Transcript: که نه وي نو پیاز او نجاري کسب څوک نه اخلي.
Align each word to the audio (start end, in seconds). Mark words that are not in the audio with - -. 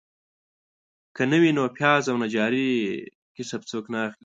که 1.15 1.23
نه 1.31 1.37
وي 1.41 1.51
نو 1.57 1.63
پیاز 1.77 2.03
او 2.09 2.17
نجاري 2.23 2.69
کسب 3.35 3.61
څوک 3.69 3.85
نه 3.93 3.99
اخلي. 4.07 4.17